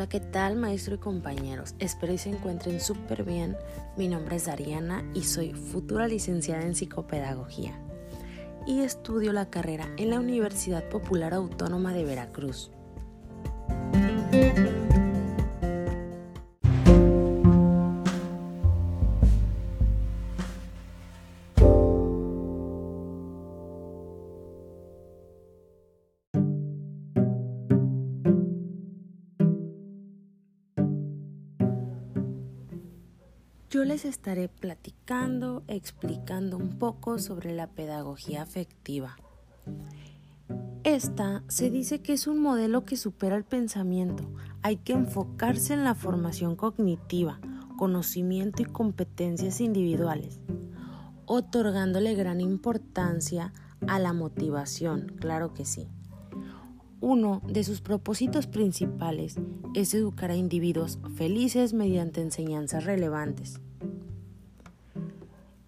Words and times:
Hola, 0.00 0.08
¿qué 0.08 0.20
tal 0.20 0.56
maestro 0.56 0.94
y 0.94 0.98
compañeros? 0.98 1.74
Espero 1.78 2.14
que 2.14 2.18
se 2.18 2.30
encuentren 2.30 2.80
súper 2.80 3.22
bien. 3.22 3.54
Mi 3.98 4.08
nombre 4.08 4.36
es 4.36 4.46
Dariana 4.46 5.04
y 5.12 5.24
soy 5.24 5.52
futura 5.52 6.08
licenciada 6.08 6.62
en 6.62 6.74
psicopedagogía 6.74 7.78
y 8.66 8.80
estudio 8.80 9.34
la 9.34 9.50
carrera 9.50 9.90
en 9.98 10.08
la 10.08 10.18
Universidad 10.18 10.88
Popular 10.88 11.34
Autónoma 11.34 11.92
de 11.92 12.04
Veracruz. 12.04 12.70
Yo 33.70 33.84
les 33.84 34.04
estaré 34.04 34.48
platicando, 34.48 35.62
explicando 35.68 36.56
un 36.56 36.70
poco 36.80 37.20
sobre 37.20 37.54
la 37.54 37.68
pedagogía 37.68 38.42
afectiva. 38.42 39.16
Esta 40.82 41.44
se 41.46 41.70
dice 41.70 42.02
que 42.02 42.14
es 42.14 42.26
un 42.26 42.42
modelo 42.42 42.84
que 42.84 42.96
supera 42.96 43.36
el 43.36 43.44
pensamiento. 43.44 44.28
Hay 44.62 44.78
que 44.78 44.92
enfocarse 44.92 45.72
en 45.72 45.84
la 45.84 45.94
formación 45.94 46.56
cognitiva, 46.56 47.38
conocimiento 47.78 48.60
y 48.60 48.64
competencias 48.64 49.60
individuales, 49.60 50.40
otorgándole 51.26 52.16
gran 52.16 52.40
importancia 52.40 53.52
a 53.86 54.00
la 54.00 54.12
motivación, 54.12 55.14
claro 55.20 55.54
que 55.54 55.64
sí. 55.64 55.86
Uno 57.02 57.40
de 57.48 57.64
sus 57.64 57.80
propósitos 57.80 58.46
principales 58.46 59.36
es 59.74 59.94
educar 59.94 60.30
a 60.30 60.36
individuos 60.36 60.98
felices 61.14 61.72
mediante 61.72 62.20
enseñanzas 62.20 62.84
relevantes. 62.84 63.58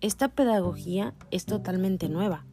Esta 0.02 0.28
pedagogía 0.28 1.14
es 1.30 1.46
totalmente 1.46 2.10
nueva. 2.10 2.44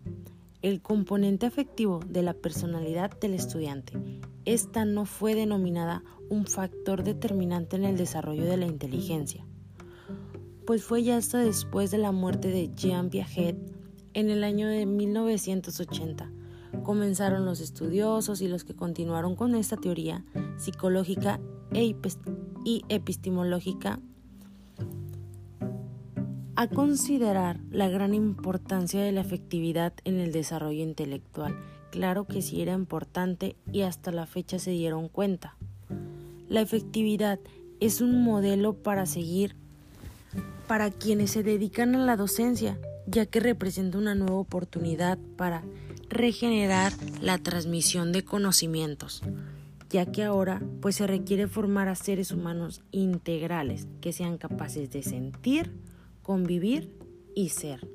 El 0.61 0.81
componente 0.81 1.45
afectivo 1.45 1.99
de 2.07 2.23
la 2.23 2.33
personalidad 2.33 3.19
del 3.19 3.33
estudiante. 3.33 3.97
Esta 4.45 4.85
no 4.85 5.05
fue 5.05 5.35
denominada 5.35 6.03
un 6.29 6.45
factor 6.45 7.03
determinante 7.03 7.75
en 7.75 7.83
el 7.83 7.97
desarrollo 7.97 8.45
de 8.45 8.55
la 8.55 8.65
inteligencia, 8.65 9.45
pues 10.65 10.85
fue 10.85 11.03
ya 11.03 11.17
hasta 11.17 11.39
después 11.39 11.91
de 11.91 11.97
la 11.97 12.13
muerte 12.13 12.47
de 12.47 12.71
Jean 12.75 13.09
Piaget 13.09 13.57
en 14.13 14.29
el 14.29 14.45
año 14.45 14.67
de 14.69 14.85
1980 14.85 16.31
comenzaron 16.83 17.45
los 17.45 17.59
estudiosos 17.59 18.41
y 18.41 18.47
los 18.47 18.63
que 18.63 18.75
continuaron 18.75 19.35
con 19.35 19.55
esta 19.55 19.77
teoría 19.77 20.23
psicológica 20.57 21.39
e 21.73 21.95
y 22.65 22.83
epistemológica 22.89 23.99
a 26.55 26.67
considerar 26.67 27.59
la 27.71 27.87
gran 27.87 28.13
importancia 28.13 29.01
de 29.01 29.13
la 29.13 29.21
efectividad 29.21 29.93
en 30.03 30.19
el 30.19 30.33
desarrollo 30.33 30.83
intelectual. 30.83 31.55
Claro 31.89 32.25
que 32.25 32.41
sí 32.41 32.61
era 32.61 32.73
importante 32.73 33.55
y 33.71 33.81
hasta 33.81 34.11
la 34.11 34.25
fecha 34.25 34.59
se 34.59 34.71
dieron 34.71 35.07
cuenta. 35.07 35.55
La 36.49 36.61
efectividad 36.61 37.39
es 37.79 38.01
un 38.01 38.23
modelo 38.23 38.73
para 38.73 39.05
seguir 39.05 39.55
para 40.67 40.91
quienes 40.91 41.31
se 41.31 41.43
dedican 41.43 41.95
a 41.95 42.05
la 42.05 42.15
docencia, 42.15 42.77
ya 43.07 43.25
que 43.25 43.39
representa 43.39 43.97
una 43.97 44.13
nueva 44.13 44.35
oportunidad 44.35 45.17
para 45.37 45.63
regenerar 46.09 46.93
la 47.21 47.37
transmisión 47.37 48.11
de 48.11 48.25
conocimientos, 48.25 49.21
ya 49.89 50.05
que 50.07 50.23
ahora 50.23 50.61
pues 50.81 50.97
se 50.97 51.07
requiere 51.07 51.47
formar 51.47 51.87
a 51.87 51.95
seres 51.95 52.31
humanos 52.31 52.81
integrales 52.91 53.87
que 54.01 54.11
sean 54.11 54.37
capaces 54.37 54.89
de 54.91 55.03
sentir, 55.03 55.71
convivir 56.23 56.91
y 57.35 57.49
ser. 57.49 57.87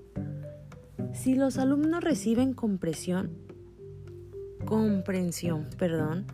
Si 1.13 1.35
los 1.35 1.59
alumnos 1.59 2.03
reciben 2.03 2.55
compresión, 2.55 3.33
comprensión, 4.65 5.69
perdón, 5.77 6.27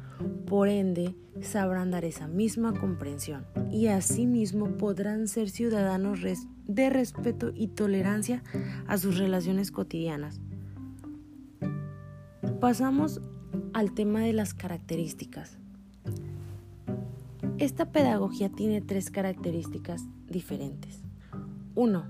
por 0.47 0.69
ende 0.69 1.15
sabrán 1.41 1.91
dar 1.91 2.05
esa 2.05 2.29
misma 2.29 2.79
comprensión 2.79 3.47
y 3.71 3.87
asimismo 3.87 4.77
podrán 4.77 5.29
ser 5.29 5.49
ciudadanos 5.49 6.21
de 6.67 6.91
respeto 6.91 7.53
y 7.55 7.69
tolerancia 7.69 8.43
a 8.87 8.99
sus 8.99 9.19
relaciones 9.19 9.71
cotidianas 9.71 10.41
Pasamos 12.61 13.21
al 13.73 13.93
tema 13.93 14.21
de 14.21 14.33
las 14.33 14.55
características. 14.55 15.59
Esta 17.59 17.93
pedagogía 17.93 18.49
tiene 18.49 18.81
tres 18.81 19.11
características 19.11 20.05
diferentes. 20.27 21.03
1. 21.75 22.05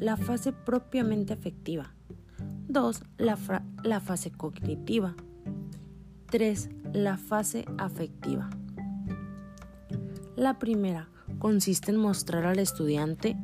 La 0.00 0.16
fase 0.16 0.52
propiamente 0.52 1.32
afectiva. 1.32 1.94
2. 2.68 3.02
La, 3.18 3.36
fase 4.00 4.32
cognitiva. 4.32 5.14
3. 6.30 6.70
La 6.92 7.16
fase 7.16 7.64
afectiva. 7.78 8.50
La 10.34 10.58
primera 10.58 11.08
consiste 11.38 11.92
en 11.92 11.98
mostrar 11.98 12.44
al 12.44 12.58
estudiante 12.58 13.36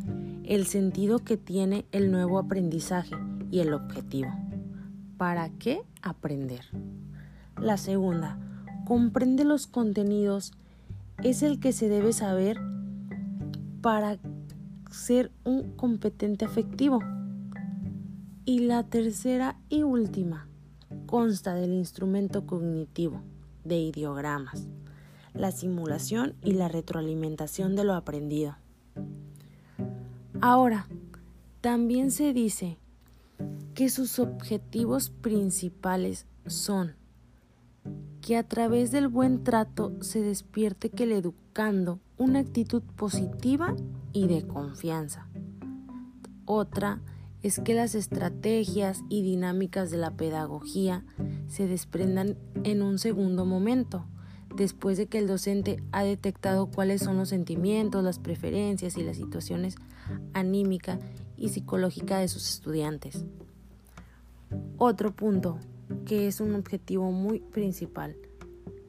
el 0.45 0.67
sentido 0.67 1.21
que 1.21 1.37
tiene 1.37 1.87
el 1.93 2.11
nuevo 2.11 2.39
aprendizaje 2.41 3.15
y 3.51 3.61
el 3.61 3.73
objetivo. 3.73 4.42
¿Para 5.23 5.51
qué 5.51 5.85
aprender? 6.03 6.65
La 7.57 7.77
segunda, 7.77 8.41
comprende 8.85 9.45
los 9.45 9.69
contenidos, 9.69 10.51
es 11.23 11.45
el 11.45 11.61
que 11.61 11.73
se 11.73 11.89
debe 11.89 12.13
saber 12.13 12.59
para 13.83 14.19
ser 14.91 15.31
un 15.45 15.77
competente 15.77 16.45
afectivo. 16.45 16.99
Y 18.45 18.67
la 18.67 18.83
tercera 18.83 19.61
y 19.69 19.85
última, 19.85 20.49
consta 21.07 21.55
del 21.55 21.73
instrumento 21.73 22.45
cognitivo, 22.45 23.23
de 23.63 23.77
ideogramas, 23.77 24.67
la 25.35 25.53
simulación 25.53 26.35
y 26.43 26.55
la 26.55 26.67
retroalimentación 26.67 27.77
de 27.77 27.85
lo 27.85 27.95
aprendido. 27.95 28.57
Ahora, 30.41 30.89
también 31.61 32.11
se 32.11 32.33
dice 32.33 32.77
que 33.83 33.89
sus 33.89 34.21
objetivos 34.21 35.11
principales 35.11 36.29
son 36.47 36.95
que 38.21 38.37
a 38.37 38.45
través 38.45 38.93
del 38.93 39.09
buen 39.09 39.43
trato 39.43 40.01
se 40.03 40.21
despierte 40.21 40.89
que 40.89 41.03
el 41.03 41.11
educando 41.11 41.99
una 42.17 42.39
actitud 42.39 42.85
positiva 42.95 43.75
y 44.13 44.29
de 44.29 44.47
confianza. 44.47 45.27
Otra 46.45 47.03
es 47.43 47.59
que 47.59 47.75
las 47.75 47.97
estrategias 47.97 49.03
y 49.09 49.23
dinámicas 49.23 49.91
de 49.91 49.97
la 49.97 50.13
pedagogía 50.13 51.05
se 51.49 51.67
desprendan 51.67 52.39
en 52.63 52.83
un 52.83 53.01
segundo 53.01 53.47
momento, 53.47 54.07
después 54.55 54.97
de 54.97 55.09
que 55.09 55.19
el 55.19 55.27
docente 55.27 55.83
ha 55.91 56.05
detectado 56.05 56.67
cuáles 56.67 57.03
son 57.03 57.17
los 57.17 57.31
sentimientos, 57.31 58.05
las 58.05 58.21
preferencias 58.21 58.97
y 58.97 59.03
las 59.03 59.17
situaciones 59.17 59.75
anímica 60.35 61.01
y 61.37 61.49
psicológica 61.49 62.19
de 62.19 62.29
sus 62.29 62.49
estudiantes. 62.49 63.25
Otro 64.79 65.15
punto, 65.15 65.59
que 66.05 66.27
es 66.27 66.41
un 66.41 66.55
objetivo 66.55 67.13
muy 67.13 67.41
principal, 67.41 68.17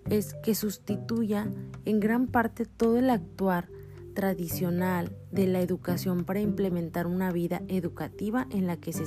es 0.09 0.33
que 0.43 0.55
sustituya 0.55 1.49
en 1.85 1.99
gran 1.99 2.27
parte 2.27 2.65
todo 2.65 2.97
el 2.97 3.09
actuar 3.09 3.69
tradicional 4.13 5.15
de 5.31 5.47
la 5.47 5.61
educación 5.61 6.23
para 6.23 6.41
implementar 6.41 7.07
una 7.07 7.31
vida 7.31 7.61
educativa 7.67 8.47
en 8.51 8.67
la 8.67 8.77
que 8.77 8.93
se, 8.93 9.05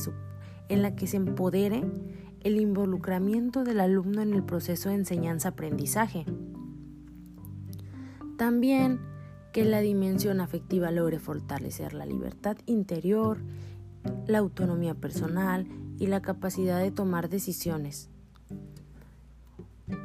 en 0.69 0.83
la 0.83 0.97
que 0.97 1.07
se 1.07 1.17
empodere 1.17 1.85
el 2.41 2.61
involucramiento 2.61 3.65
del 3.65 3.81
alumno 3.81 4.23
en 4.23 4.33
el 4.33 4.43
proceso 4.43 4.89
de 4.89 4.97
enseñanza-aprendizaje. 4.97 6.25
También 8.37 9.01
que 9.53 9.65
la 9.65 9.81
dimensión 9.81 10.41
afectiva 10.41 10.91
logre 10.91 11.19
fortalecer 11.19 11.95
la 11.95 12.05
libertad 12.05 12.57
interior, 12.67 13.39
la 14.27 14.39
autonomía 14.39 14.95
personal 14.95 15.67
y 15.99 16.07
la 16.07 16.21
capacidad 16.21 16.81
de 16.81 16.91
tomar 16.91 17.29
decisiones. 17.29 18.11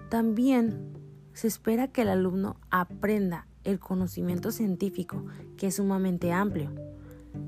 También 0.09 0.93
se 1.33 1.47
espera 1.47 1.88
que 1.88 2.01
el 2.01 2.09
alumno 2.09 2.57
aprenda 2.69 3.47
el 3.63 3.79
conocimiento 3.79 4.51
científico, 4.51 5.25
que 5.57 5.67
es 5.67 5.75
sumamente 5.75 6.31
amplio, 6.31 6.71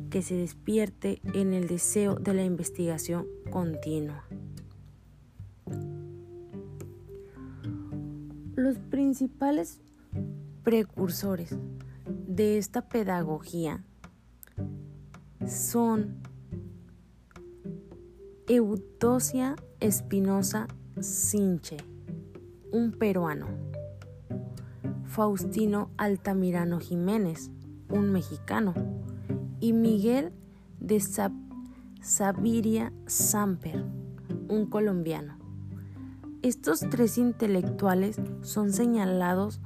que 0.10 0.22
se 0.22 0.36
despierte 0.36 1.22
en 1.34 1.54
el 1.54 1.68
deseo 1.68 2.16
de 2.16 2.34
la 2.34 2.44
investigación 2.44 3.28
continua. 3.52 4.24
Los 8.56 8.78
principales 8.78 9.82
precursores 10.64 11.56
de 12.28 12.58
esta 12.58 12.88
pedagogía 12.88 13.84
son 15.46 16.22
Eudosia 18.46 19.56
Espinosa 19.80 20.68
Sinche, 21.00 21.78
un 22.74 22.92
peruano. 22.92 23.48
Faustino 25.06 25.92
Altamirano 25.96 26.82
Jiménez, 26.82 27.52
un 27.88 28.12
mexicano, 28.12 28.74
y 29.62 29.72
Miguel 29.72 30.34
de 30.82 31.02
Sabiria 32.02 32.92
Samper, 33.06 33.86
un 34.50 34.66
colombiano. 34.70 35.38
Estos 36.42 36.82
tres 36.82 37.18
intelectuales 37.18 38.20
son 38.42 38.74
señalados 38.74 39.62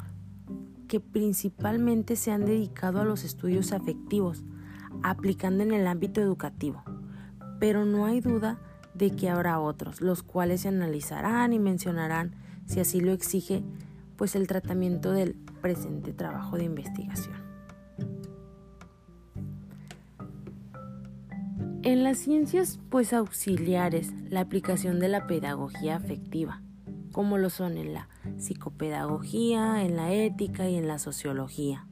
que 0.87 0.99
principalmente 0.99 2.15
se 2.15 2.29
han 2.31 2.45
dedicado 2.45 3.01
a 3.01 3.05
los 3.05 3.23
estudios 3.23 3.71
afectivos, 3.71 4.43
aplicando 5.01 5.63
en 5.63 5.71
el 5.73 5.87
ámbito 5.87 6.21
educativo, 6.21 6.83
pero 7.59 7.83
no 7.83 8.05
hay 8.05 8.21
duda 8.21 8.59
de 8.97 9.11
que 9.11 9.29
habrá 9.29 9.59
otros, 9.59 10.01
los 10.01 10.23
cuales 10.23 10.61
se 10.61 10.69
analizarán 10.69 11.53
y 11.53 11.59
mencionarán, 11.59 12.35
si 12.65 12.79
así 12.79 12.99
lo 12.99 13.11
exige, 13.11 13.63
pues 14.15 14.35
el 14.35 14.47
tratamiento 14.47 15.11
del 15.11 15.35
presente 15.61 16.13
trabajo 16.13 16.57
de 16.57 16.63
investigación. 16.63 17.35
En 21.83 22.03
las 22.03 22.17
ciencias 22.17 22.79
pues 22.89 23.13
auxiliares, 23.13 24.11
la 24.29 24.41
aplicación 24.41 24.99
de 24.99 25.07
la 25.07 25.27
pedagogía 25.27 25.95
afectiva, 25.95 26.61
como 27.13 27.37
lo 27.37 27.49
son 27.49 27.77
en 27.77 27.93
la 27.93 28.09
psicopedagogía, 28.37 29.83
en 29.83 29.95
la 29.95 30.11
ética 30.11 30.67
y 30.67 30.75
en 30.75 30.87
la 30.87 30.99
sociología. 30.99 31.87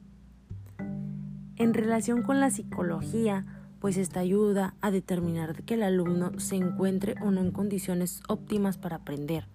En 1.56 1.72
relación 1.72 2.22
con 2.22 2.40
la 2.40 2.50
psicología, 2.50 3.55
pues 3.86 3.98
esta 3.98 4.18
ayuda 4.18 4.74
a 4.80 4.90
determinar 4.90 5.62
que 5.62 5.74
el 5.74 5.84
alumno 5.84 6.40
se 6.40 6.56
encuentre 6.56 7.14
o 7.22 7.30
no 7.30 7.40
en 7.40 7.52
condiciones 7.52 8.20
óptimas 8.26 8.78
para 8.78 8.96
aprender 8.96 9.46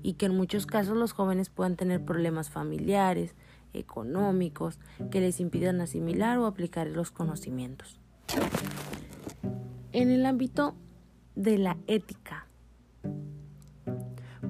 y 0.00 0.12
que 0.12 0.26
en 0.26 0.36
muchos 0.36 0.64
casos 0.64 0.96
los 0.96 1.10
jóvenes 1.10 1.50
puedan 1.50 1.74
tener 1.74 2.04
problemas 2.04 2.50
familiares, 2.50 3.34
económicos, 3.72 4.78
que 5.10 5.20
les 5.20 5.40
impidan 5.40 5.80
asimilar 5.80 6.38
o 6.38 6.46
aplicar 6.46 6.86
los 6.86 7.10
conocimientos. 7.10 7.98
En 9.90 10.12
el 10.12 10.24
ámbito 10.24 10.76
de 11.34 11.58
la 11.58 11.76
ética, 11.88 12.46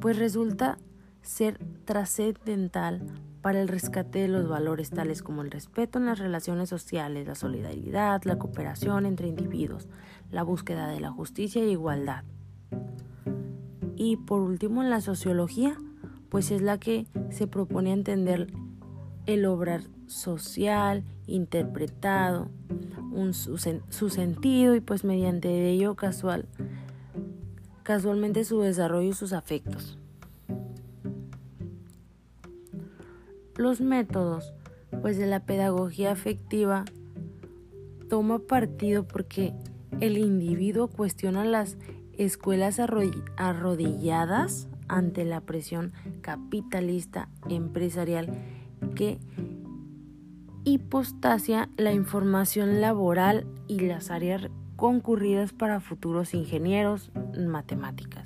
pues 0.02 0.18
resulta 0.18 0.76
ser 1.22 1.56
trascendental 1.86 3.00
para 3.42 3.60
el 3.60 3.68
rescate 3.68 4.20
de 4.20 4.28
los 4.28 4.48
valores 4.48 4.90
tales 4.90 5.22
como 5.22 5.42
el 5.42 5.50
respeto 5.50 5.98
en 5.98 6.06
las 6.06 6.18
relaciones 6.18 6.68
sociales, 6.68 7.26
la 7.26 7.34
solidaridad, 7.34 8.22
la 8.24 8.38
cooperación 8.38 9.06
entre 9.06 9.28
individuos, 9.28 9.88
la 10.30 10.42
búsqueda 10.42 10.88
de 10.88 11.00
la 11.00 11.10
justicia 11.10 11.62
e 11.62 11.70
igualdad. 11.70 12.24
Y 13.96 14.16
por 14.16 14.40
último, 14.40 14.82
la 14.82 15.00
sociología, 15.00 15.76
pues 16.28 16.50
es 16.50 16.62
la 16.62 16.78
que 16.78 17.06
se 17.30 17.46
propone 17.46 17.92
entender 17.92 18.48
el 19.26 19.44
obrar 19.46 19.82
social, 20.06 21.04
interpretado, 21.26 22.48
su, 23.32 23.58
su, 23.58 24.08
sentido 24.08 24.74
y 24.74 24.80
pues 24.80 25.04
mediante 25.04 25.68
ello 25.68 25.94
casual, 25.94 26.46
casualmente 27.82 28.44
su 28.44 28.60
desarrollo 28.60 29.10
y 29.10 29.12
sus 29.12 29.32
afectos. 29.32 29.99
Los 33.60 33.82
métodos, 33.82 34.54
pues 35.02 35.18
de 35.18 35.26
la 35.26 35.40
pedagogía 35.40 36.12
afectiva, 36.12 36.86
toma 38.08 38.38
partido 38.38 39.06
porque 39.06 39.52
el 40.00 40.16
individuo 40.16 40.88
cuestiona 40.88 41.44
las 41.44 41.76
escuelas 42.16 42.80
arrodilladas 43.36 44.66
ante 44.88 45.26
la 45.26 45.42
presión 45.42 45.92
capitalista 46.22 47.28
empresarial 47.50 48.32
que 48.94 49.20
hipostasia 50.64 51.68
la 51.76 51.92
información 51.92 52.80
laboral 52.80 53.46
y 53.68 53.80
las 53.80 54.10
áreas 54.10 54.48
concurridas 54.76 55.52
para 55.52 55.80
futuros 55.80 56.32
ingenieros, 56.32 57.12
matemáticas, 57.38 58.24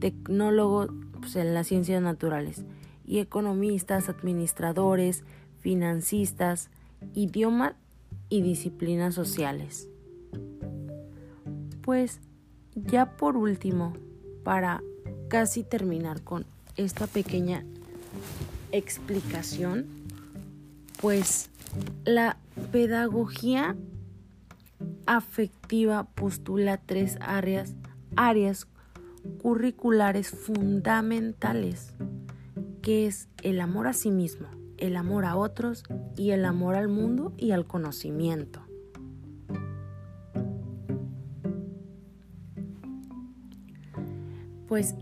tecnólogos 0.00 0.88
pues, 1.20 1.36
en 1.36 1.52
las 1.52 1.66
ciencias 1.66 2.02
naturales, 2.02 2.64
y 3.06 3.20
economistas, 3.20 4.08
administradores, 4.08 5.22
financistas, 5.60 6.70
idioma 7.14 7.76
y 8.28 8.42
disciplinas 8.42 9.14
sociales. 9.14 9.88
Pues 11.82 12.20
ya 12.74 13.16
por 13.16 13.36
último, 13.36 13.94
para 14.42 14.82
casi 15.28 15.62
terminar 15.62 16.22
con 16.22 16.44
esta 16.76 17.06
pequeña 17.06 17.64
explicación, 18.72 19.86
pues 21.00 21.48
la 22.04 22.36
pedagogía 22.72 23.76
afectiva 25.06 26.04
postula 26.04 26.78
tres 26.78 27.16
áreas, 27.20 27.74
áreas 28.16 28.66
curriculares 29.42 30.30
fundamentales 30.30 31.92
que 32.86 33.08
es 33.08 33.28
el 33.42 33.60
amor 33.60 33.88
a 33.88 33.92
sí 33.92 34.12
mismo, 34.12 34.46
el 34.78 34.94
amor 34.94 35.24
a 35.24 35.34
otros 35.34 35.82
y 36.16 36.30
el 36.30 36.44
amor 36.44 36.76
al 36.76 36.86
mundo 36.86 37.32
y 37.36 37.50
al 37.50 37.66
conocimiento. 37.66 38.60
Pues 44.68 44.94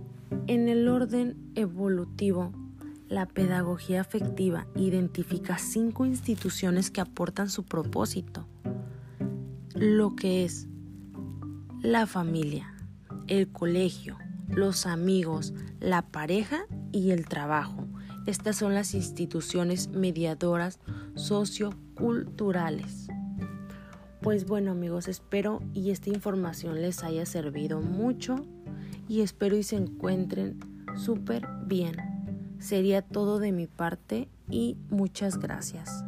en 0.47 0.71
el 0.71 0.89
orden 0.89 1.37
evolutivo, 1.57 2.55
la 3.11 3.27
pedagogía 3.27 4.01
afectiva 4.01 4.67
identifica 4.77 5.59
cinco 5.59 6.07
instituciones 6.07 6.91
que 6.91 7.03
aportan 7.03 7.51
su 7.51 7.65
propósito, 7.65 8.47
lo 9.75 10.17
que 10.17 10.47
es 10.47 10.69
la 11.83 12.07
familia, 12.07 12.75
el 13.27 13.53
colegio, 13.53 14.17
los 14.49 14.87
amigos, 14.87 15.53
la 15.81 16.01
pareja 16.01 16.65
y 16.95 17.11
el 17.11 17.27
trabajo. 17.27 17.87
Estas 18.27 18.57
son 18.57 18.73
las 18.73 18.95
instituciones 18.95 19.89
mediadoras 19.89 20.79
socioculturales. 21.15 23.09
Pues 24.23 24.47
bueno 24.47 24.71
amigos, 24.71 25.09
espero 25.09 25.61
y 25.75 25.91
esta 25.91 26.09
información 26.09 26.81
les 26.81 27.05
haya 27.05 27.27
servido 27.27 27.83
mucho 27.83 28.47
y 29.09 29.21
espero 29.21 29.57
y 29.57 29.63
se 29.63 29.77
encuentren 29.77 30.59
súper 30.97 31.47
bien. 31.67 31.97
Sería 32.59 33.03
todo 33.03 33.39
de 33.39 33.53
mi 33.53 33.67
parte 33.67 34.29
y 34.49 34.79
muchas 34.89 35.39
gracias. 35.39 36.05